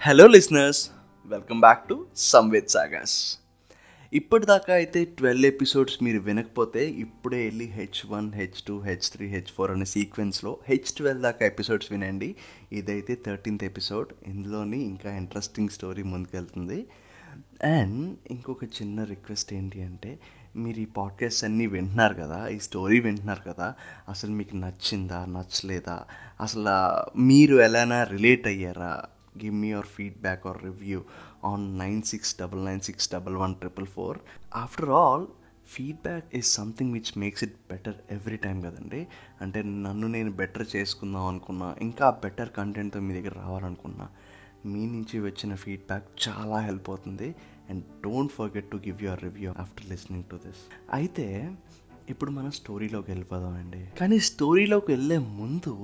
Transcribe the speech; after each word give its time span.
Hello 0.00 0.26
listeners 0.26 0.90
welcome 1.26 1.60
back 1.60 1.88
to 1.88 2.06
Samved 2.16 2.68
Sagar's 2.68 3.38
ఇప్పటిదాకా 4.12 4.74
అయితే 4.74 5.04
twelve 5.04 5.46
episodes 5.46 6.02
మీరు 6.02 6.18
వినకపోతే 6.18 6.90
ఇప్పుడే 6.90 7.44
వెళ్ళి 7.44 7.64
H 7.64 8.06
one 8.06 8.34
H 8.34 8.62
two 8.68 8.80
H 8.80 9.10
three 9.12 9.26
H 9.26 9.52
four 9.56 9.70
అనే 9.70 9.84
సీక్వెన్స్లో 9.84 10.58
హెచ్ 10.68 10.92
ట్వెల్వ్ 10.92 11.22
దాకా 11.22 11.46
ఎపిసోడ్స్ 11.46 11.92
వినండి. 11.92 12.36
ఇదైతే 12.72 13.18
థర్టీన్త్ 13.26 13.64
ఎపిసోడ్ 13.64 14.08
ఇందులోని 14.26 14.78
ఇంకా 14.82 15.16
ఇంట్రెస్టింగ్ 15.16 15.68
స్టోరీ 15.68 16.02
ముందుకెళ్తుంది. 16.02 16.86
అండ్ 17.64 18.16
ఇంకొక 18.30 18.64
చిన్న 18.64 19.04
రిక్వెస్ట్ 19.04 19.54
ఏంటి 19.54 19.82
అంటే 19.82 20.18
మీరు 20.56 20.78
ఈ 20.78 20.84
పాడ్కాస్ట్ 20.84 21.44
అన్నీ 21.44 21.66
వింటున్నారు 21.66 22.14
కదా 22.14 22.48
ఈ 22.48 22.58
స్టోరీ 22.58 23.00
వింటున్నారు 23.00 23.50
కదా 23.50 23.74
అసలు 24.08 24.30
మీకు 24.30 24.56
నచ్చిందా 24.56 25.24
నచ్చలేదా 25.24 26.00
అసలు 26.40 26.76
మీరు 27.20 27.56
ఎలానా 27.56 28.04
రిలేట్ 28.04 28.46
అయ్యారా 28.46 29.02
give 29.42 29.54
me 29.62 29.68
your 29.74 29.90
feedback 29.96 30.46
or 30.50 30.60
review 30.68 31.00
on 31.50 31.64
nine 31.82 32.00
six 32.12 32.32
double 32.40 32.62
nine 32.68 32.82
six 32.88 33.08
double 33.14 33.36
one 33.44 33.54
triple 33.62 33.88
four 33.96 34.18
after 34.62 34.92
all 35.02 35.26
feedback 35.74 36.28
is 36.38 36.48
something 36.58 36.92
which 36.96 37.12
makes 37.22 37.42
it 37.46 37.56
better 37.70 37.98
every 38.10 38.38
time 38.46 38.58
కదండి. 38.66 39.00
అంటే 39.40 39.58
నన్ను 39.86 40.06
నేను 40.16 40.30
బెటర్ 40.40 40.66
చేసుకుందాం 40.76 41.26
అనుకున్నా 41.32 41.68
ఇంకా 41.88 42.08
బెటర్ 42.24 42.50
కంటెంట్తో 42.58 43.00
మీ 43.06 43.14
దగ్గర 43.18 43.34
రావాలనుకున్నా 43.44 44.08
మీ 44.72 44.82
నుంచి 44.94 45.16
వచ్చిన 45.20 45.54
ఫీడ్బ్యాక్ 45.64 46.06
చాలా 46.26 46.58
హెల్ప్ 46.68 46.88
అవుతుంది. 46.90 47.28
And 47.70 47.82
don't 48.04 48.32
forget 48.32 48.68
to 48.72 48.76
give 48.86 48.98
your 49.04 49.22
review 49.24 49.50
after 49.64 49.86
listening 49.90 50.26
to 50.30 50.36
this 50.44 50.62
అయితే 50.98 51.26
ఇప్పుడు 52.12 52.30
మనం 52.30 52.50
స్టోరీలోకి 52.58 53.08
వెళ్ళిపోదాం 53.10 53.54
అండి 53.54 53.80
కానీ 54.00 54.18
స్టోరీలోకి 54.28 54.88
వెళ్ళే 54.92 55.18
ముందు 55.40 55.74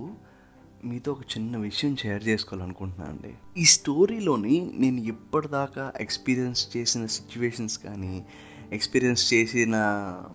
మీతో 0.84 1.12
ఒక 1.12 1.20
చిన్న 1.20 1.56
విషయం 1.56 1.96
షేర్ 1.96 2.28
చేసుకోవాలనుకుంటున్నాను 2.28 3.12
అండి 3.12 3.34
ఈ 3.60 3.64
స్టోరీలోని 3.64 4.72
నేను 4.74 5.00
ఇప్పటిదాకా 5.00 5.92
ఎక్స్పీరియన్స్ 6.00 6.76
చేసిన 6.76 7.06
సిచ్యువేషన్స్ 7.06 7.78
కానీ 7.78 8.24
ఎక్స్పీరియన్స్ 8.72 9.34
చేసిన 9.34 9.76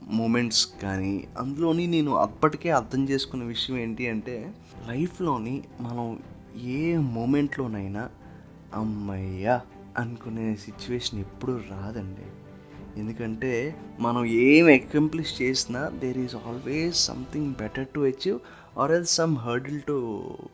మూమెంట్స్ 0.07 0.67
కానీ 0.83 1.27
అందులోని 1.37 1.87
నేను 1.87 2.15
అప్పటికే 2.15 2.69
అర్థం 2.69 3.09
చేసుకున్న 3.09 3.43
విషయం 3.43 3.77
ఏంటి 3.77 4.07
అంటే 4.07 4.53
లైఫ్లోని 4.87 5.63
మనం 5.79 6.19
ఏ 6.61 6.97
మూమెంట్లోనైనా 6.97 8.09
అమ్మయ్యా 8.73 9.61
అనుకునే 9.97 10.55
సిచ్యువేషన్ 10.55 11.19
ఎప్పుడు 11.19 11.61
రాదండి. 11.71 12.27
ఎందుకంటే 12.99 13.51
మనం 13.99 14.21
ఏం 14.47 14.65
అకంప్లిష్ 14.73 15.33
చేసినా 15.41 15.81
there 16.01 16.17
is 16.17 16.35
always 16.47 16.99
something 17.05 17.51
better 17.61 17.87
to 17.95 17.99
achieve 18.11 18.39
or 18.79 18.91
else 18.91 19.09
some 19.19 19.35
hurdle 19.37 19.81
to 19.87 19.97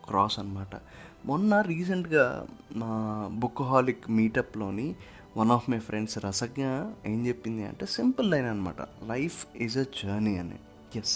cross 0.08 0.38
అనమాట 0.40 0.76
మొన్న 1.26 1.62
రీసెంట్గా 1.62 2.26
మా 2.76 2.92
book 3.34 3.62
హాలిక్ 3.62 4.06
మీటప్లోని 4.10 4.88
one 5.38 5.52
of 5.52 5.70
my 5.70 5.80
friends 5.80 6.18
Rasagna 6.26 6.64
ఏం 7.12 7.20
చెప్పింది 7.28 7.64
అంటే 7.66 7.86
సింపుల్ 7.86 8.28
లైన్ 8.32 8.46
అనమాట 8.46 8.82
లైఫ్ 9.04 9.40
ఈజ్ 9.62 9.78
అ 9.78 9.86
జర్నీ 10.02 10.36
అని. 10.44 10.60
Yes 11.00 11.16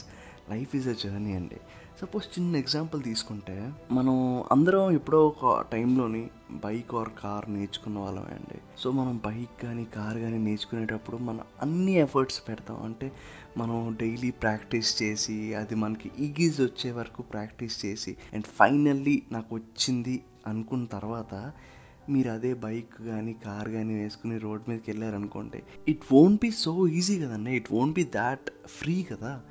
life 0.51 0.71
is 0.75 0.87
a 0.87 0.95
journey 1.03 1.33
అండి. 1.33 1.59
సపోజ్ 2.01 2.39
చిన్న 2.39 2.55
ఎగ్జాంపుల్ 2.55 3.03
తీసుకుంటే 3.03 3.73
మనం 3.91 4.43
అందరం 4.51 4.91
ఎప్పుడో 4.91 5.27
ఒక 5.27 5.65
టైంలోని 5.71 6.29
బైక్ 6.51 6.93
ఆర్ 6.95 7.09
కార్ 7.23 7.53
నేర్చుకున్న 7.53 7.99
వాళ్ళమే 7.99 8.31
అండి. 8.35 8.59
సో 8.77 8.91
మనం 8.91 9.21
బైక్ 9.25 9.63
కానీ 9.63 9.85
కార్ 9.85 10.17
కానీ 10.17 10.37
నేర్చుకునేటప్పుడు 10.37 11.17
మనం 11.17 11.41
అన్ని 11.61 11.93
ఎఫర్ట్స్ 11.93 12.41
పెడతాం. 12.49 12.83
అంటే 12.83 13.11
మనం 13.57 13.97
డైలీ 14.01 14.31
ప్రాక్టీస్ 14.31 15.03
చేసి 15.03 15.53
అది 15.53 15.75
మనకి 15.75 16.11
ఈగీజ్ 16.19 16.61
వచ్చే 16.61 16.91
వరకు 16.91 17.21
ప్రాక్టీస్ 17.21 17.85
చేసి 17.85 18.17
అండ్ 18.33 18.45
ఫైనల్లీ 18.45 19.23
నాకు 19.31 19.55
వచ్చింది 19.55 20.23
అనుకున్న 20.47 20.85
తర్వాత 20.85 21.51
మీరు 22.09 22.29
అదే 22.29 22.53
బైక్ 22.53 22.93
కానీ 23.07 23.33
కార్ 23.33 23.69
కానీ 23.69 23.93
వేసుకుని 23.93 24.37
రోడ్ 24.37 24.69
మీదకి 24.69 24.91
వెళ్ళారనుకోండి 24.91 25.63
it 25.87 26.13
won't 26.13 26.41
be 26.41 26.51
so 26.51 26.87
easy 26.87 27.19
కదండి. 27.19 27.51
It 27.51 27.71
won't 27.71 27.95
be 27.95 28.03
that 28.03 28.49
free 28.79 29.03
కదా. 29.03 29.41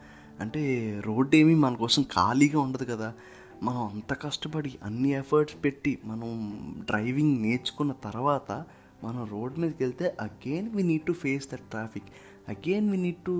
అంటే 0.41 1.03
రోడ్ 1.07 1.35
ఏమీ 1.35 1.55
మన 1.55 1.75
కోసం 1.75 2.03
ఖాళీగా 2.03 2.61
ఉండదు 2.61 2.85
కదా. 2.85 3.13
మనం 3.63 3.87
అంత 3.87 4.13
కష్టపడి 4.13 4.75
అన్ని 4.83 5.13
ఎఫర్ట్స్ 5.13 5.57
పెట్టి 5.65 5.99
మనం 6.05 6.29
డ్రైవింగ్ 6.91 7.43
నేర్చుకున్న 7.43 7.93
తర్వాత 7.93 8.65
మనం 9.05 9.29
రోడ్ 9.33 9.59
మీదకి 9.59 9.85
వెళ్తే 9.85 10.17
again 10.21 10.77
we 10.77 10.83
need 10.83 11.03
to 11.03 11.13
face 11.13 11.49
that 11.53 11.61
traffic. 11.61 12.05
Again 12.49 12.91
we 12.91 12.97
need 12.97 13.17
to 13.17 13.35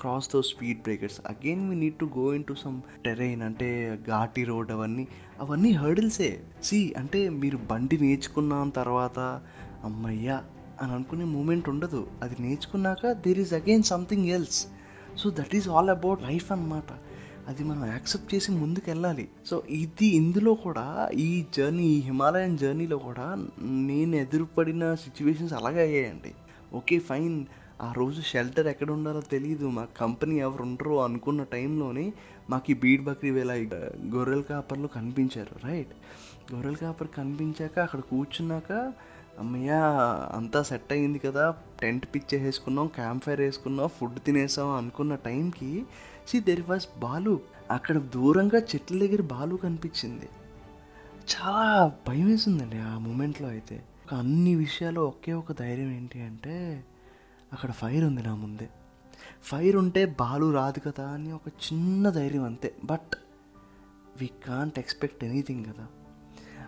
cross 0.00 0.28
those 0.34 0.42
speed 0.42 0.82
breakers. 0.82 1.20
Again 1.26 1.68
we 1.68 1.76
need 1.76 1.94
to 1.94 2.10
go 2.18 2.34
in 2.34 2.44
to 2.44 2.54
some 2.54 2.80
terrain 3.04 3.42
అంటే 3.42 3.98
ఘాటి 4.06 4.44
రోడ్ 4.44 4.70
అవన్నీ. 4.70 5.08
అవన్నీ 5.40 5.72
హర్డిల్సే. 5.72 6.40
సి 6.64 6.94
అంటే 6.98 7.28
మీరు 7.28 7.56
బండి 7.56 7.98
నేర్చుకున్న 7.98 8.70
తర్వాత 8.76 9.42
అమ్మయ్యా 9.84 10.44
అని 10.82 10.92
అనుకునే 10.92 11.24
మూమెంట్ 11.24 11.68
ఉండదు. 11.68 12.06
అది 12.22 12.36
నేర్చుకున్నాక 12.40 13.12
there 13.12 13.38
is 13.38 13.52
again 13.52 13.82
something 13.82 14.26
else 14.26 14.66
so 15.16 15.30
that 15.30 15.54
is 15.54 15.68
all 15.68 15.90
about 15.90 16.22
life 16.22 16.52
అనమాట 16.52 16.90
అది 17.50 17.64
మనం 17.64 17.84
యాక్సెప్ట్ 17.86 18.34
చేసి 18.34 18.50
ముందుకు 18.52 18.90
వెళ్ళాలి 18.90 19.28
సో 19.48 19.62
ఇది 19.68 20.06
ఇందులో 20.20 20.54
కూడా 20.54 20.84
ఈ 21.26 21.44
జర్నీ 21.56 21.86
ఈ 21.96 21.98
హిమాలయన్ 22.00 22.58
జర్నీలో 22.58 22.98
కూడా 22.98 23.26
నేను 23.90 24.16
ఎదురుపడిన 24.16 24.94
సిచ్యువేషన్స్ 24.94 25.52
అలాగే 25.52 25.80
అయ్యాయండి. 25.80 26.32
ఓకే 26.74 26.98
ఫైన్ 26.98 27.36
ఆ 27.82 27.92
రోజు 27.92 28.20
షెల్టర్ 28.20 28.66
ఎక్కడ 28.66 28.90
ఉండాలో 28.90 29.20
తెలియదు 29.20 29.66
మా 29.66 29.84
కంపెనీ 30.00 30.34
ఎవరు 30.38 30.62
ఉండరు 30.62 30.94
అనుకున్న 31.02 31.42
టైంలోనే 31.42 32.12
మాకు 32.50 32.70
ఈ 32.70 32.74
బీడ్ 32.74 33.04
బక్రీ 33.04 33.30
వేళ 33.30 33.52
గొర్రెల 34.14 34.40
కాపర్లు 34.40 34.86
కనిపించారు. 34.86 35.54
రైట్ 35.66 35.94
గొర్రెల 36.54 36.74
కాపర్ 36.74 37.08
కనిపించాక 37.16 37.78
అక్కడ 37.78 38.00
కూర్చున్నాక 38.00 38.72
అమ్మయ్య 39.38 39.72
అంతా 40.34 40.62
సెట్ 40.62 40.92
అయ్యింది 40.92 41.18
కదా. 41.18 41.56
టెంట్ 41.82 42.06
పిచ్చే 42.14 42.38
వేసుకున్నాం 42.38 42.86
క్యాంప్ 42.86 43.24
ఫైర్ 43.24 43.40
వేసుకున్నాం 43.40 43.88
ఫుడ్ 43.88 44.20
తినేసాం 44.20 44.70
అనుకున్న 44.70 45.14
టైంకి 45.14 45.84
సి 46.28 46.40
దెర్ 46.40 46.62
వాజ్ 46.62 47.00
బాలు. 47.00 47.40
అక్కడ 47.70 47.98
దూరంగా 47.98 48.58
చెట్ల 48.58 48.98
దగ్గర 48.98 49.22
బాలు 49.22 49.56
కనిపించింది. 49.56 50.28
చాలా 51.34 51.92
భయం 52.08 52.26
వేసిందండి 52.26 52.78
ఆ 52.78 52.98
మూమెంట్లో 52.98 53.48
అయితే. 53.48 53.84
అన్ని 54.12 54.54
విషయాలు 54.54 55.00
ఒకే 55.00 55.32
ఒక 55.32 55.52
ధైర్యం 55.52 55.90
ఏంటి 55.90 56.20
అంటే 56.20 56.84
అక్కడ 57.52 57.70
ఫైర్ 57.70 58.04
ఉంది 58.04 58.22
నా 58.22 58.34
ముందే. 58.34 58.68
ఫైర్ 59.42 59.76
ఉంటే 59.76 60.06
బాలు 60.06 60.52
రాదు 60.52 60.78
కదా 60.78 61.08
అని 61.08 61.32
ఒక 61.32 61.48
చిన్న 61.48 62.10
ధైర్యం 62.10 62.44
అంతే. 62.44 62.74
But 62.84 63.16
we 64.20 64.26
can't 64.26 64.78
expect 64.78 65.24
anything 65.24 65.64
కదా. 65.64 65.86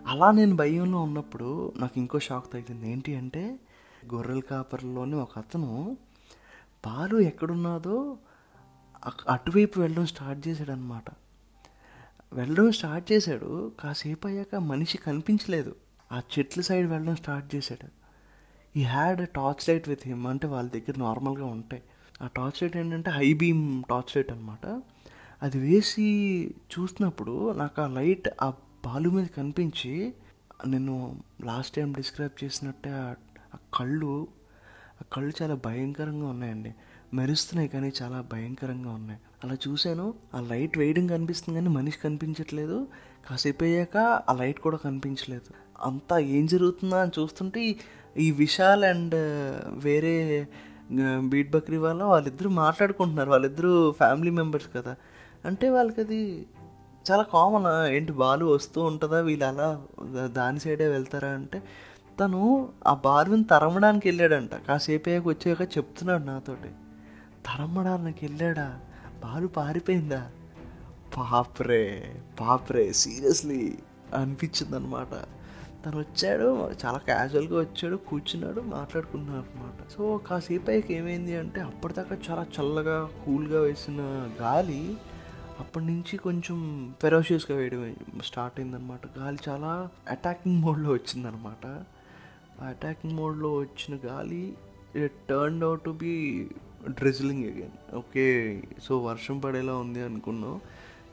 అలా 0.07 0.31
నేను 0.31 0.57
భయంలో 0.57 0.99
ఉన్నప్పుడు 1.03 1.73
నాకు 1.77 1.93
ఇంకో 1.97 2.19
షాక్ 2.19 2.53
తగిలింది. 2.53 2.93
ఏంటి 2.93 3.17
అంటే 3.17 3.43
గొర్రెల 4.15 4.41
కాపర్లోని 4.41 5.15
ఒక 5.15 5.39
అతను 5.39 5.97
పాలు 6.87 7.17
ఎక్కడున్నదో 7.21 7.97
అటువైపు 9.29 9.81
వెళ్ళడం 9.81 10.07
స్టార్ట్ 10.07 10.49
చేశాడు 10.49 10.71
అనమాట 10.71 11.09
వెళ్ళడం 12.33 12.73
స్టార్ట్ 12.73 13.13
చేశాడు 13.13 13.73
కాసేపు 13.81 14.27
అయ్యాక 14.27 14.55
మనిషి 14.55 14.99
కనిపించలేదు. 14.99 15.73
ఆ 16.13 16.19
చెట్ల 16.35 16.61
సైడ్ 16.61 16.91
వెళ్ళడం 16.91 17.17
స్టార్ట్ 17.17 17.55
చేశాడు. 17.55 17.89
He 18.79 18.83
had 18.83 19.29
torch 19.29 19.69
light 19.69 19.89
with 19.89 20.05
him 20.07 20.27
అంటే 20.27 20.47
వాళ్ళ 20.47 20.71
దగ్గర 20.71 20.99
నార్మల్గా 20.99 21.47
ఉంటాయి. 21.47 21.83
ఆ 22.23 22.27
టార్చ్ 22.27 22.63
లైట్ 22.63 22.77
ఏంటంటే 22.77 23.11
హై 23.11 23.33
బీమ్ 23.33 23.65
టార్చ్ 23.91 24.17
లైట్ 24.17 24.33
అనమాట 24.33 24.83
అది 25.43 25.59
వేసి 25.59 26.09
చూసినప్పుడు 26.73 27.53
నాకు 27.53 27.83
ఆ 27.83 27.87
లైట్ 27.87 28.29
ఆ 28.43 28.53
పాలు 28.87 29.11
మీద 29.11 29.27
కనిపించి 29.37 30.15
నేను 30.67 31.17
లాస్ట్ 31.45 31.77
టైం 31.77 31.93
డిస్క్రైబ్ 31.93 32.45
చేసినట్టే 32.45 32.91
ఆ 32.91 33.15
కళ్ళు 33.75 34.27
ఆ 35.03 35.05
కళ్ళు 35.13 35.33
చాలా 35.43 35.55
భయంకరంగా 35.55 36.27
ఉన్నాయండి. 36.27 36.75
మెరుస్తున్నాయి 37.15 37.69
కానీ 37.69 37.93
చాలా 38.03 38.25
భయంకరంగా 38.33 38.91
ఉన్నాయి. 38.91 39.21
అలా 39.45 39.57
చూశాను. 39.69 40.15
ఆ 40.35 40.41
లైట్ 40.41 40.79
వేయడం 40.79 41.07
కనిపిస్తుంది 41.07 41.59
కానీ 41.59 41.75
మనిషి 41.75 41.99
కనిపించట్లేదు. 41.99 42.87
కాసేపు 43.31 43.65
అయ్యాక 43.65 43.97
ఆ 44.29 44.33
లైట్ 44.33 44.61
కూడా 44.61 44.77
కనిపించలేదు. 44.77 45.55
అంతా 45.83 46.19
ఏం 46.19 46.47
జరుగుతుందా 46.47 47.03
అని 47.03 47.11
చూస్తుంటే 47.19 47.77
ఈ 48.17 48.31
విశాల్ 48.31 48.85
అండ్ 48.85 49.15
వేరే 49.69 50.49
బీట్ 51.21 51.51
బక్రీ 51.51 51.77
వాళ్ళ 51.77 52.03
వాళ్ళిద్దరూ 52.03 52.51
మాట్లాడుకుంటున్నారు. 52.51 53.31
వాళ్ళిద్దరూ 53.31 53.93
ఫ్యామిలీ 53.93 54.31
మెంబర్స్ 54.31 54.69
కదా. 54.77 54.97
అంటే 55.45 55.69
వాళ్ళకి 55.69 56.01
అది 56.01 56.47
చాలా 57.11 57.23
కామన్ 57.23 57.87
ఏంటి 57.87 58.13
బాలు 58.13 58.45
వస్తూ 58.45 58.83
ఉంటుందా? 58.83 59.21
వీళ్ళు 59.21 59.45
అలా 59.45 59.69
దాని 60.27 60.61
సైడే 60.61 60.89
వెళ్తారా 60.89 61.29
అంటే 61.29 61.63
తను 62.21 62.41
ఆ 62.87 62.95
బాలుని 62.95 63.45
తరమడానికి 63.45 64.09
వెళ్ళాడంట. 64.09 64.55
కాసేపు 64.69 65.09
అయ్యాక 65.09 65.29
వచ్చాక 65.29 65.63
చెప్తున్నాడు 65.79 66.25
నాతోటి. 66.25 66.71
తరమడానికి 67.47 68.27
వెళ్ళాడా? 68.27 68.69
బాలు 69.25 69.47
పారిపోయిందా? 69.47 70.23
పాప్రే 71.17 71.85
పాప్రే 72.41 72.93
సీరియస్లీ 72.93 73.61
అనిపించింది 74.15 74.77
అనమాట 74.77 75.13
తను 75.85 75.99
వచ్చాడు 75.99 76.47
చాలా 76.85 76.99
క్యాజువల్గా 76.99 77.57
వచ్చాడు 77.61 77.97
కూర్చున్నాడు 77.97 78.61
మాట్లాడుకున్నాడు 78.61 79.47
అనమాట 79.51 79.91
సో 79.97 80.19
కాసేపు 80.19 80.71
అయ్యాక 80.71 80.91
ఏమైంది 80.93 81.37
అంటే 81.37 81.61
అప్పటిదాకా 81.61 82.17
చాలా 82.31 82.47
చల్లగా 82.57 83.09
కూల్గా 83.27 83.61
వేసిన 83.61 84.01
గాలి 84.43 84.97
అప్పటి 85.61 85.85
నుంచి 85.87 86.17
కొంచెం 86.17 86.57
ఫెరోషియస్గా 87.03 87.59
వేయడం 87.59 87.83
స్టార్ట్ 88.25 88.61
అయిందనమాట 88.61 89.01
గాలి 89.19 89.39
చాలా 89.49 89.71
అటాకింగ్ 90.09 90.61
మోడ్లో 90.63 90.91
వచ్చిందనమాట 90.93 91.67
ఆ 92.63 92.67
అటాకింగ్ 92.67 93.17
మోడ్లో 93.17 93.51
వచ్చిన 93.59 93.99
గాలి 94.05 94.45
it 94.97 95.17
turn 95.31 95.63
out 95.63 95.85
to 95.85 95.91
be 95.91 96.13
drizzling 96.89 97.45
again 97.45 97.97
okay 97.97 98.27
so 98.83 98.99
వర్షం 98.99 99.39
పడేలా 99.39 99.75
ఉంది 99.75 100.03
అనుకున్నాం. 100.03 100.61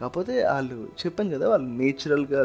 కాకపోతే 0.01 0.43
వాళ్ళు 0.43 0.87
చెప్పాను 1.01 1.29
కదా 1.29 1.49
వాళ్ళు 1.49 1.67
నేచురల్గా 1.67 2.41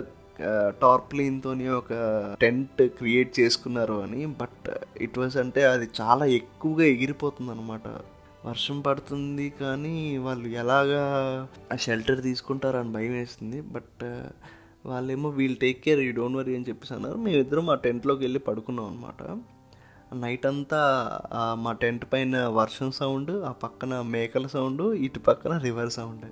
టార్ప్లీన్తోని 0.83 1.69
ఒక 1.69 1.93
టెంట్ 2.41 2.83
క్రియేట్ 2.99 3.41
చేసుకున్నారు 3.41 3.93
అని. 4.03 4.27
బట్ 4.27 4.69
ఇట్ 5.01 5.19
వాజ్ 5.19 5.37
అంటే 5.37 5.65
అది 5.65 5.89
చాలా 6.01 6.25
ఎక్కువగా 6.25 6.85
ఎగిరిపోతుంది 6.85 7.51
అనమాట 7.51 7.87
వర్షం 8.47 8.77
పడుతుంది 8.87 9.47
కానీ 9.61 9.95
వాళ్ళు 10.27 10.49
ఎలాగా 10.63 11.03
ఆ 11.73 11.77
షెల్టర్ 11.85 12.21
తీసుకుంటారు 12.23 12.79
అని 12.83 12.93
భయం 12.97 13.15
వేస్తుంది. 13.21 13.61
బట్ 13.75 14.03
uh, 14.11 14.29
వాళ్ళేమో 14.89 15.29
we'll 15.39 15.57
take 15.63 15.81
care 15.85 16.01
you 16.05 16.13
don't 16.19 16.39
worry 16.39 16.53
అని 16.57 16.67
చెప్పేసి 16.69 16.93
అన్నారు. 16.97 17.17
మేమిద్దరం 17.25 17.65
మా 17.71 17.75
టెంట్లోకి 17.87 18.23
వెళ్ళి 18.27 18.41
పడుకున్నాం 18.49 18.87
అనమాట 18.91 19.23
నైట్ 20.23 20.47
అంతా 20.51 20.81
మా 21.65 21.73
టెంట్ 21.83 22.05
పైన 22.13 22.37
వర్షం 22.61 22.91
సౌండ్ 23.01 23.33
ఆ 23.49 23.53
పక్కన 23.65 23.95
మేకల 24.15 24.47
సౌండ్ 24.55 24.85
ఇటు 25.07 25.21
పక్కన 25.29 25.55
రివర్ 25.67 25.93
సౌండ్ 25.99 26.27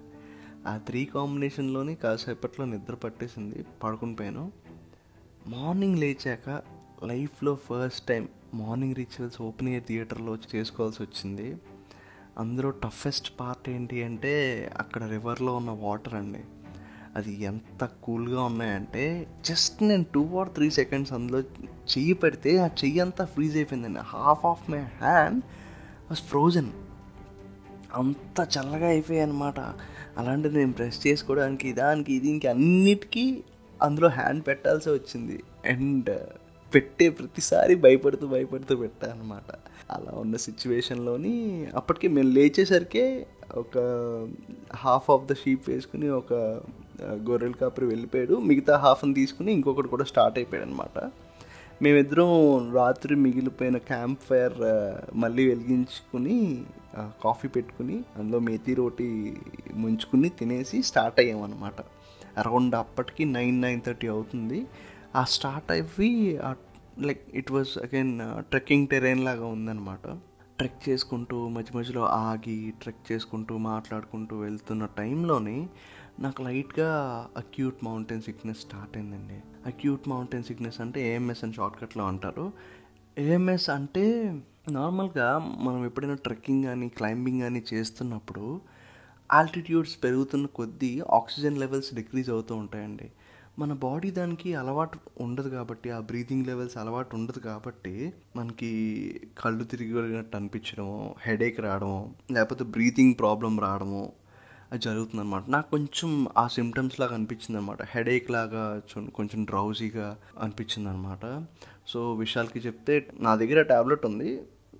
ఆ 0.70 0.72
త్రీ 0.86 1.02
కాంబినేషన్లోని 1.16 1.94
కాసేపట్లో 2.04 2.64
నిద్ర 2.72 2.94
పట్టేసింది. 3.04 3.58
పడుకుని 3.82 4.16
పోయాను. 4.20 4.44
మార్నింగ్ 5.54 5.98
లేచాక 6.02 6.48
లైఫ్లో 7.10 7.54
first 7.66 8.04
time 8.08 8.24
morning 8.62 8.96
rituals 9.00 9.38
open 9.48 9.68
air 9.72 9.86
థియేటర్లో 9.90 10.30
వచ్చి 10.36 10.48
చేసుకోవాల్సి 10.54 11.00
వచ్చింది. 11.06 11.48
అందులో 12.38 12.70
టఫెస్ట్ 12.70 13.32
పార్ట్ 13.40 13.68
ఏంటి 13.68 14.02
అంటే 14.02 14.34
అక్కడ 14.78 15.04
రివర్లో 15.04 15.56
ఉన్న 15.56 15.70
వాటర్ 15.70 16.14
అండి. 16.14 16.38
అది 17.16 17.42
ఎంత 17.42 17.88
కూల్గా 18.02 18.42
ఉన్నాయంటే 18.42 19.26
జస్ట్ 19.48 19.82
నేను 19.82 20.04
టూ 20.14 20.38
ఆర్ 20.38 20.48
త్రీ 20.48 20.70
సెకండ్స్ 20.70 21.12
అందులో 21.12 21.40
చెయ్యి 21.68 22.12
పెడితే 22.12 22.58
ఆ 22.58 22.66
చెయ్యి 22.66 23.00
అంతా 23.00 23.24
ఫ్రీజ్ 23.24 23.56
అయిపోయిందండి. 23.56 23.98
Half 23.98 24.46
of 24.46 24.70
my 24.70 24.78
hand 24.78 25.42
was 26.10 26.20
frozen 26.20 26.70
అంత 27.94 28.46
చల్లగా 28.54 28.86
అయిపోయాయి 28.86 29.30
అనమాట 29.30 29.60
అలాంటి 30.18 30.48
నేను 30.50 30.72
ప్రెస్ 30.72 31.06
చేసుకోవడానికి 31.06 31.72
దానికి 31.72 32.20
దీనికి 32.20 32.48
అన్నిటికీ 32.48 33.44
అందులో 33.82 34.08
హ్యాండ్ 34.08 34.46
పెట్టాల్సి 34.46 34.90
వచ్చింది. 34.90 35.42
అండ్ 35.64 36.10
పెట్టే 36.74 37.08
ప్రతిసారి 37.08 37.74
భయపడుతూ 37.74 38.26
భయపడుతూ 38.26 38.76
పెట్టా 38.76 39.06
అనమాట 39.12 39.50
అలా 39.90 40.12
ఉన్న 40.20 40.36
సిచ్యువేషన్లోని 40.36 41.34
అప్పటికి 41.74 42.08
మేము 42.08 42.30
లేచేసరికే 42.30 43.26
ఒక 43.56 43.76
హాఫ్ 44.76 45.10
ఆఫ్ 45.10 45.24
ద 45.24 45.34
షీప్ 45.34 45.68
వేసుకుని 45.70 46.08
ఒక 46.08 46.32
గొర్రెల 47.02 47.52
కాపరి 47.52 47.86
వెళ్ళిపోయాడు. 47.86 48.34
మిగతా 48.34 48.74
హాఫ్ని 48.78 49.14
తీసుకుని 49.14 49.50
ఇంకొకటి 49.52 49.88
కూడా 49.88 50.04
స్టార్ట్ 50.04 50.38
అయిపోయాడు 50.38 50.66
అనమాట 50.68 51.10
మేమిద్దరం 51.82 52.30
రాత్రి 52.74 53.14
మిగిలిపోయిన 53.16 53.76
క్యాంప్ 53.76 54.20
ఫైర్ 54.22 54.58
మళ్ళీ 55.14 55.48
వెలిగించుకుని 55.48 56.64
కాఫీ 57.24 57.48
పెట్టుకుని 57.48 57.96
అందులో 58.18 58.38
మేతి 58.38 58.74
రోటి 58.74 59.36
ముంచుకుని 59.74 60.28
తినేసి 60.28 60.82
స్టార్ట్ 60.82 61.20
అయ్యామన్నమాట. 61.20 61.80
అరౌండ్ 62.38 62.74
అప్పటికి 62.74 63.24
నైన్ 63.24 63.58
నైన్ 63.62 63.80
థర్టీ 63.86 64.06
అవుతుంది. 64.06 64.60
ఆ 65.16 65.24
స్టార్ట్ 65.34 65.70
అయ్యి 65.74 66.38
like 67.06 67.22
it 67.34 67.52
was 67.52 67.72
again 67.78 68.14
trekking 68.50 68.88
terrain 68.88 69.22
లాగా 69.24 69.46
ఉందన్నమాట. 69.46 70.06
ట్రెక్ 70.58 70.88
చేసుకుంటూ 70.88 71.36
మధ్య 71.48 71.72
మధ్యలో 71.78 72.02
ఆగి 72.06 72.56
ట్రెక్ 72.82 73.12
చేసుకుంటూ 73.12 73.54
మాట్లాడుకుంటూ 73.70 74.34
వెళ్తున్న 74.38 74.84
టైంలోని 74.98 75.58
నాకు 76.20 76.42
లైట్గా 76.42 76.90
అక్యూట్ 77.36 77.84
మౌంటైన్ 77.84 78.22
సిక్నెస్ 78.22 78.60
స్టార్ట్ 78.60 78.96
అయిందండి. 78.96 79.38
అక్యూట్ 79.66 80.08
మౌంటైన్ 80.08 80.44
సిక్నెస్ 80.44 80.80
అంటే 80.80 81.00
ఏఎంఎస్ 81.10 81.44
అని 81.44 81.52
షార్ట్కట్లో 81.52 82.04
అంటారు. 82.04 82.52
ఏఎంఎస్ 83.18 83.68
అంటే 83.70 84.04
నార్మల్గా 84.70 85.28
మనం 85.38 85.84
ఎప్పుడైనా 85.84 86.14
ట్రెక్కింగ్ 86.14 86.64
కానీ 86.64 86.88
క్లైంబింగ్ 86.88 87.40
కానీ 87.40 87.62
చేస్తున్నప్పుడు 87.72 88.60
ఆల్టిట్యూడ్స్ 89.32 89.94
పెరుగుతున్న 90.04 90.46
కొద్దీ 90.46 90.92
ఆక్సిజన్ 91.12 91.58
లెవెల్స్ 91.58 91.94
డిక్రీజ్ 91.94 92.30
అవుతూ 92.30 92.54
ఉంటాయండి. 92.54 93.08
మన 93.58 93.72
బాడీ 93.82 94.08
దానికి 94.16 94.48
అలవాటు 94.60 94.96
ఉండదు 95.20 95.48
కాబట్టి 95.52 95.88
ఆ 95.90 96.00
బ్రీతింగ్ 96.08 96.46
లెవెల్స్ 96.48 96.76
అలవాటు 96.76 97.12
ఉండదు 97.16 97.40
కాబట్టి 97.44 97.94
మనకి 98.36 98.70
కళ్ళు 99.38 99.64
తిరిగినట్టు 99.70 100.36
అనిపించడము 100.36 100.96
హెడేక్ 101.22 101.60
రావడము 101.60 102.00
లేకపోతే 102.32 102.64
బ్రీతింగ్ 102.74 103.14
ప్రాబ్లం 103.22 103.54
రావడము 103.64 104.02
అది 104.72 104.80
జరుగుతుంది 104.86 105.22
అనమాట 105.22 105.44
నాకు 105.48 105.68
కొంచెం 105.70 106.10
ఆ 106.36 106.44
సిమ్టమ్స్ 106.54 106.96
లాగా 107.00 107.14
అనిపించింది 107.14 107.58
అనమాట 107.58 107.82
హెడేక్ 107.90 108.28
లాగా 108.30 108.62
కొంచెం 109.16 109.40
డ్రౌజీగా 109.44 110.06
అనిపించింది 110.40 110.88
అనమాట 110.88 111.24
సో 111.86 112.00
విశాల్కి 112.20 112.60
చెప్తే 112.66 112.94
నా 113.20 113.32
దగ్గర 113.42 113.60
టాబ్లెట్ 113.72 114.06
ఉంది 114.06 114.30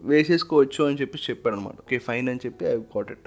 వేసేసుకోవచ్చు 0.03 0.81
అని 0.87 0.99
చెప్పి 1.01 1.19
చెప్పాడు 1.27 1.57
అనమాట 1.57 1.79
ఓకే 1.81 1.99
ఫైన్ 2.07 2.29
అని 2.29 2.43
చెప్పి 2.45 2.65
ఐ 2.67 2.77
కాట్ 2.95 3.13
ఇట్. 3.13 3.27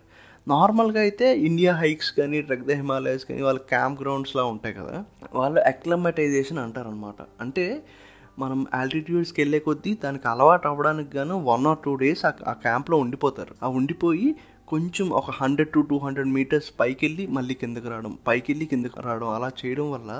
నార్మల్గా 0.51 1.01
అయితే 1.05 1.27
ఇండియా 1.47 1.71
హైక్స్ 1.81 2.11
కానీ 2.17 2.37
ట్రెక్ 2.41 2.67
ద 2.67 2.75
హిమాలయస్ 2.81 3.25
కానీ 3.29 3.41
వాళ్ళ 3.47 3.59
క్యాంప్ 3.71 3.97
గ్రౌండ్స్లా 4.03 4.43
ఉంటాయి 4.53 4.75
కదా. 4.79 4.95
వాళ్ళు 5.39 5.59
అక్లమటైజేషన్ 5.71 6.59
అంటారనమాట 6.65 7.19
అంటే 7.43 7.65
మనం 8.39 8.59
ఆల్టిట్యూడ్స్కి 8.79 9.39
వెళ్ళే 9.41 9.59
కొద్దీ 9.59 9.91
దానికి 10.03 10.25
అలవాటు 10.33 10.67
అవ్వడానికి 10.71 11.11
గాను 11.17 11.35
వన్ 11.49 11.65
ఆర్ 11.71 11.81
టూ 11.85 11.93
డేస్ 12.03 12.23
ఆ 12.25 12.53
క్యాంప్లో 12.65 12.97
ఉండిపోతారు. 12.97 13.53
ఆ 13.63 13.69
ఉండిపోయి 13.79 14.27
కొంచెం 14.67 15.07
ఒక 15.19 15.29
hundred 15.39 15.71
to 15.75 15.81
two 15.89 15.97
hundred 15.97 16.31
metres 16.37 16.69
పైకి 16.79 17.01
వెళ్ళి 17.05 17.23
మళ్ళీ 17.37 17.53
కిందకి 17.53 17.87
రావడం 17.89 18.13
పైకి 18.27 18.47
వెళ్ళి 18.51 18.65
కిందకి 18.65 19.01
రావడం 19.07 19.29
అలా 19.37 19.51
చేయడం 19.61 19.87
వల్ల 19.91 20.11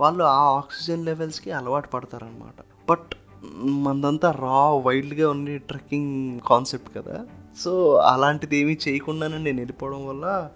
వాళ్ళు 0.00 0.24
ఆ 0.24 0.42
ఆక్సిజన్ 0.60 1.04
లెవెల్స్కి 1.04 1.50
అలవాటు 1.50 1.88
పడతారనమాట 1.88 2.58
బట్ 2.90 3.12
మనదంతా 3.86 4.30
రా 4.44 4.58
వైల్డ్గా 4.86 5.26
ఉండే 5.30 5.54
ట్రెక్కింగ్ 5.70 6.12
కాన్సెప్ట్ 6.50 6.90
కదా. 6.98 7.16
సో 7.58 7.94
అలాంటిది 7.94 8.56
ఏమీ 8.56 8.78
చేయకుండానే 8.88 9.38
నేను 9.38 9.56
వెళ్ళిపోవడం 9.56 10.06
వల్ల 10.06 10.50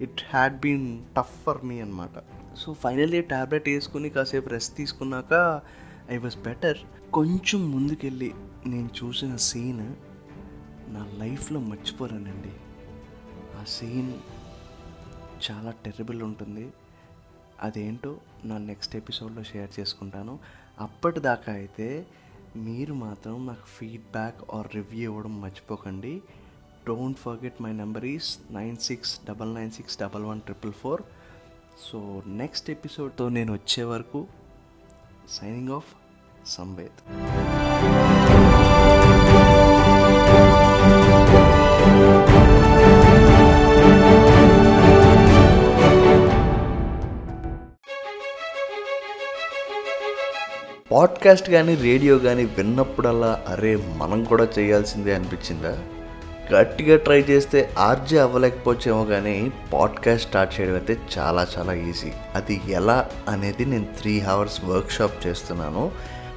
it 0.00 0.20
had 0.30 0.60
been 0.60 1.04
tough 1.16 1.42
for 1.42 1.64
me 1.64 1.80
అనమాట 1.80 2.22
సో 2.56 2.72
ఫైనల్లీ 2.72 3.20
ట్యాబ్లెట్ 3.20 3.68
వేసుకుని 3.68 4.10
కాసేపు 4.10 4.48
రెస్ట్ 4.48 4.76
తీసుకున్నాక 4.76 5.62
ఐ 6.10 6.16
వాజ్ 6.16 6.36
బెటర్ 6.36 6.78
కొంచెం 7.14 7.70
ముందుకెళ్ళి 7.70 8.34
నేను 8.66 8.90
చూసిన 9.04 9.36
సీన్ 9.36 9.94
నా 10.92 11.06
లైఫ్లో 11.18 11.60
మర్చిపోరానండి. 11.60 12.52
ఆ 13.60 13.64
సీన్ 13.64 14.14
చాలా 15.50 15.74
టెర్రబుల్ 15.84 16.22
ఉంటుంది. 16.22 16.72
అదేంటో 17.62 18.16
నా 18.44 18.58
నెక్స్ట్ 18.58 18.96
ఎపిసోడ్లో 18.96 19.42
షేర్ 19.42 19.80
చేసుకుంటాను. 19.80 20.38
అప్పటిదాకా 20.80 21.52
అయితే 21.52 22.06
మీరు 22.56 22.94
మాత్రం 22.94 23.46
నాకు 23.46 23.66
ఫీడ్బ్యాక్ 23.66 24.54
ఆర్ 24.54 24.74
రివ్యూ 24.74 25.02
ఇవ్వడం 25.02 25.40
మర్చిపోకండి. 25.40 26.22
Don't 26.86 27.18
forget 27.18 27.62
my 27.62 27.72
number 27.72 28.04
is 28.04 28.38
nine 28.50 28.76
six 28.76 29.20
double 29.28 29.54
nine 29.54 29.70
six 29.70 29.98
double 30.02 30.24
one 30.24 30.40
triple 30.40 30.72
four 30.72 31.02
so 31.90 32.22
next 32.26 32.70
ఎపిసోడ్తో 32.70 33.28
నేను 33.28 33.52
వచ్చే 33.52 33.84
వరకు 33.84 34.26
సైనింగ్ 35.28 35.70
ఆఫ్ 35.70 35.90
సంవేద్ 36.46 37.00
పాడ్కాస్ట్ 50.92 51.50
కానీ 51.50 51.74
రేడియో 51.74 52.18
కానీ 52.18 52.44
విన్నప్పుడల్లా 52.44 53.44
అరే 53.48 53.76
మనం 53.96 54.24
కూడా 54.24 54.48
చేయాల్సిందే 54.58 55.14
అనిపించిందా? 55.14 55.72
గట్టిగా 56.54 56.96
ట్రై 56.96 57.20
చేస్తే 57.20 57.74
ఆర్జే 57.78 58.18
అవ్వలేకపోవచ్చేమో 58.18 59.04
కానీ 59.04 59.52
పాడ్కాస్ట్ 59.72 60.28
స్టార్ట్ 60.28 60.60
చేయడం 60.60 60.74
అయితే 60.74 60.98
చాలా 61.18 61.46
చాలా 61.58 61.72
ఈజీ. 61.72 62.12
అది 62.34 62.60
ఎలా 62.68 63.08
అనేది 63.28 63.64
నేను 63.64 63.86
త్రీ 64.00 64.20
అవర్స్ 64.20 64.64
వర్క్షాప్ 64.64 65.26
చేస్తున్నాను. 65.26 65.90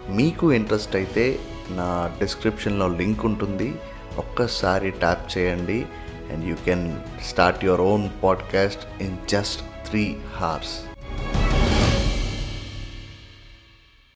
మీకు 0.09 0.51
ఇంట్రెస్ట్ 0.51 0.95
అయితే 0.95 1.39
నా 1.69 2.11
డిస్క్రిప్షన్లో 2.19 2.87
లింక్ 2.87 3.25
ఉంటుంది. 3.25 3.75
ఒక్కసారి 4.17 4.91
ట్యాప్ 4.91 5.37
చేయండి. 5.37 5.85
And 6.33 6.45
you 6.45 6.55
can 6.65 6.95
start 7.29 7.65
your 7.65 7.81
own 7.81 8.09
podcast 8.23 9.03
in 9.03 9.17
just 9.29 9.89
three 9.89 10.17
hours 10.35 10.94